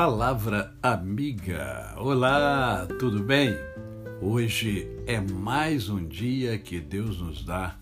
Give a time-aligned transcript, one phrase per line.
[0.00, 1.92] Palavra Amiga.
[1.96, 3.52] Olá, tudo bem?
[4.22, 7.76] Hoje é mais um dia que Deus nos dá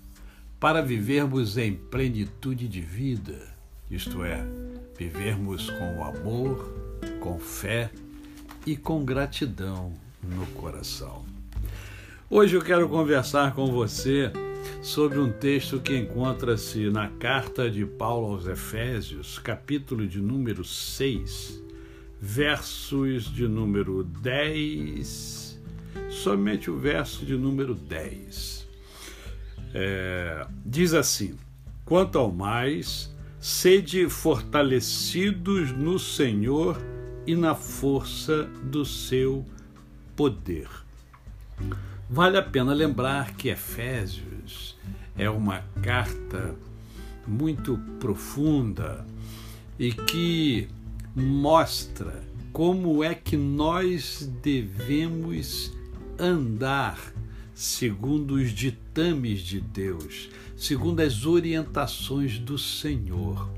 [0.59, 3.55] para vivermos em plenitude de vida,
[3.91, 4.43] isto é,
[4.97, 6.75] vivermos com amor,
[7.21, 7.91] com fé
[8.65, 9.93] e com gratidão
[10.23, 11.23] no coração.
[12.31, 14.33] Hoje eu quero conversar com você
[14.81, 21.66] sobre um texto que encontra-se na carta de Paulo aos Efésios, capítulo de número 6,
[22.21, 25.61] versos de número 10,
[26.11, 28.67] somente o verso de número 10.
[29.75, 31.37] É, diz assim:
[31.85, 36.81] Quanto ao mais, sede fortalecidos no Senhor
[37.27, 39.45] e na força do seu
[40.15, 40.69] poder.
[42.09, 44.79] Vale a pena lembrar que Efésios
[45.19, 46.55] é uma carta
[47.27, 49.05] muito profunda
[49.79, 50.69] e que
[51.17, 52.23] mostra
[52.53, 55.73] como é que nós devemos
[56.19, 57.15] andar
[57.55, 63.51] segundo os ditames de Deus, segundo as orientações do Senhor.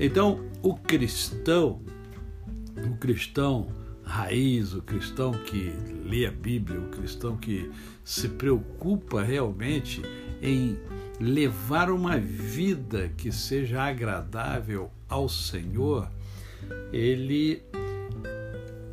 [0.00, 1.82] Então, o cristão,
[2.76, 3.68] o cristão
[4.02, 5.70] raiz, o cristão que
[6.06, 7.70] lê a Bíblia, o cristão que
[8.02, 10.00] se preocupa realmente
[10.40, 10.78] em
[11.20, 16.08] levar uma vida que seja agradável ao Senhor,
[16.92, 17.62] ele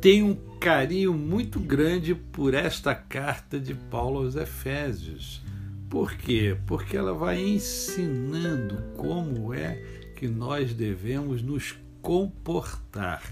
[0.00, 5.42] tem um carinho muito grande por esta carta de Paulo aos Efésios.
[5.88, 6.56] Por quê?
[6.66, 9.82] Porque ela vai ensinando como é
[10.16, 13.22] que nós devemos nos comportar.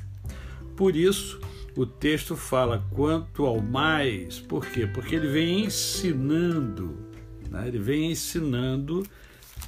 [0.77, 1.41] Por isso,
[1.77, 4.87] o texto fala quanto ao mais, por quê?
[4.87, 6.97] Porque ele vem ensinando,
[7.51, 7.67] né?
[7.67, 9.01] ele vem ensinando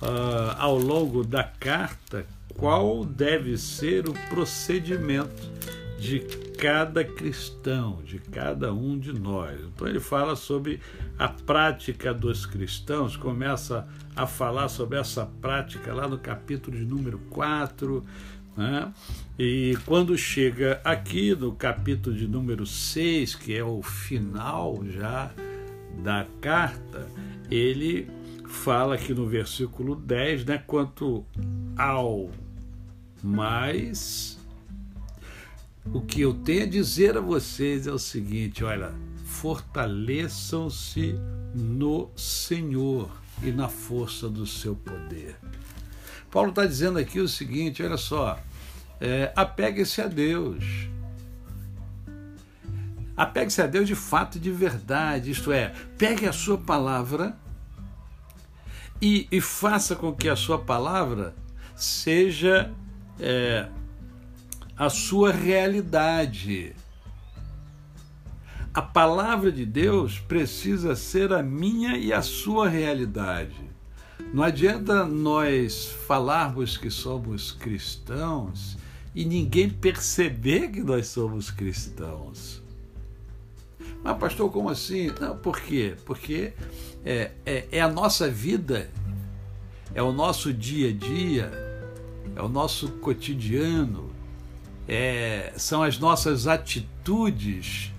[0.02, 5.50] uh, ao longo da carta qual deve ser o procedimento
[5.98, 6.20] de
[6.58, 9.60] cada cristão, de cada um de nós.
[9.60, 10.80] Então ele fala sobre
[11.18, 17.18] a prática dos cristãos, começa a falar sobre essa prática lá no capítulo de número
[17.30, 18.04] 4,
[18.56, 18.92] né?
[19.38, 25.30] E quando chega aqui no capítulo de número 6, que é o final já
[26.02, 27.06] da carta,
[27.50, 28.08] ele
[28.46, 31.24] fala aqui no versículo 10, né, quanto
[31.76, 32.30] ao
[33.26, 34.38] mais
[35.92, 38.94] o que eu tenho a dizer a vocês é o seguinte, olha,
[39.24, 41.14] fortaleçam-se
[41.54, 43.10] no Senhor
[43.42, 45.36] e na força do seu poder.
[46.30, 48.38] Paulo está dizendo aqui o seguinte: olha só,
[49.00, 50.88] é, apegue-se a Deus.
[53.16, 57.36] Apegue-se a Deus de fato e de verdade, isto é, pegue a sua palavra
[59.00, 61.34] e, e faça com que a sua palavra
[61.74, 62.74] seja
[63.20, 63.68] é,
[64.76, 66.74] a sua realidade.
[68.74, 73.56] A palavra de Deus precisa ser a minha e a sua realidade.
[74.34, 78.76] Não adianta nós falarmos que somos cristãos
[79.14, 82.62] e ninguém perceber que nós somos cristãos.
[84.02, 85.10] Mas, pastor, como assim?
[85.20, 85.96] Não, por quê?
[86.04, 86.52] Porque
[87.04, 88.90] é, é, é a nossa vida,
[89.94, 91.65] é o nosso dia a dia,
[92.36, 94.10] é o nosso cotidiano,
[94.86, 97.90] é, são as nossas atitudes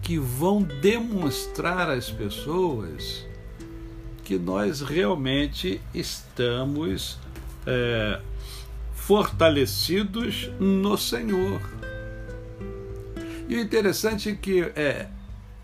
[0.00, 3.26] que vão demonstrar às pessoas
[4.24, 7.18] que nós realmente estamos
[7.66, 8.20] é,
[8.94, 11.60] fortalecidos no Senhor.
[13.48, 15.08] E o interessante é que, é,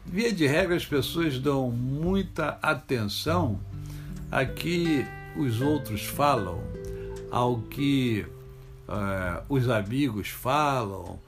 [0.04, 3.60] via de regra, as pessoas dão muita atenção
[4.32, 6.60] a que os outros falam,
[7.30, 8.26] ao que
[8.88, 11.18] é, os amigos falam,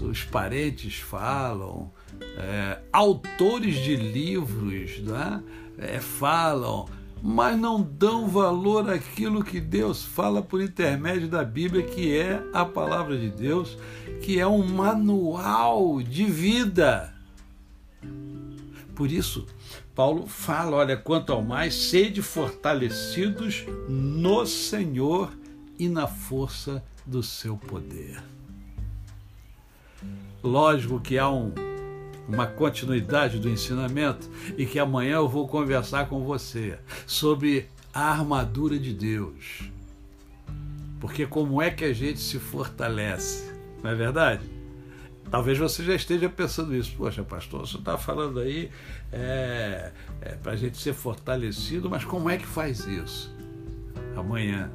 [0.00, 1.90] os parentes falam,
[2.36, 5.42] é, autores de livros né,
[5.78, 6.88] é, falam,
[7.22, 12.64] mas não dão valor àquilo que Deus fala por intermédio da Bíblia, que é a
[12.64, 13.76] palavra de Deus,
[14.22, 17.12] que é um manual de vida.
[18.94, 19.46] Por isso,
[19.94, 25.30] Paulo fala: olha, quanto ao mais, sede fortalecidos no Senhor
[25.78, 28.22] e na força do seu poder.
[30.42, 31.52] Lógico que há um,
[32.28, 38.78] uma continuidade do ensinamento e que amanhã eu vou conversar com você sobre a armadura
[38.78, 39.70] de Deus.
[41.00, 43.52] Porque como é que a gente se fortalece?
[43.82, 44.44] Não é verdade?
[45.30, 46.94] Talvez você já esteja pensando isso.
[46.96, 48.70] Poxa, pastor, você está falando aí
[49.12, 53.34] é, é, para a gente ser fortalecido, mas como é que faz isso?
[54.16, 54.70] Amanhã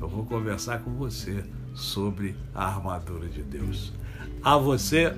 [0.00, 3.92] eu vou conversar com você sobre a armadura de Deus.
[4.42, 5.14] A você,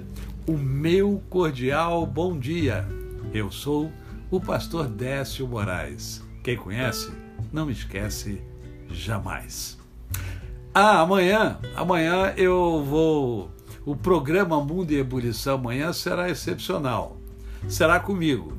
[0.47, 2.87] o meu cordial bom dia.
[3.33, 3.93] Eu sou
[4.31, 6.23] o pastor Décio Moraes.
[6.43, 7.13] Quem conhece,
[7.53, 8.43] não me esquece
[8.91, 9.79] jamais.
[10.73, 13.51] Ah, amanhã, amanhã eu vou.
[13.85, 17.19] O programa Mundo em Ebulição amanhã será excepcional.
[17.69, 18.53] Será comigo.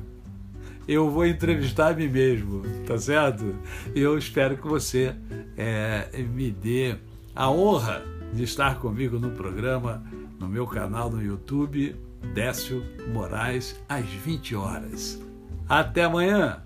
[0.86, 3.54] Eu vou entrevistar a mim mesmo, tá certo?
[3.94, 5.14] Eu espero que você
[5.56, 6.96] é, me dê
[7.34, 8.02] a honra
[8.32, 10.02] de estar comigo no programa,
[10.40, 11.94] no meu canal no YouTube,
[12.34, 15.22] Décio Moraes, às 20 horas.
[15.68, 16.62] Até amanhã!